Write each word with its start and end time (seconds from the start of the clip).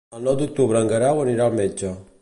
El 0.19 0.23
nou 0.27 0.37
d'octubre 0.39 0.81
en 0.81 0.89
Guerau 0.93 1.23
anirà 1.27 1.47
al 1.49 1.59
metge. 1.63 1.95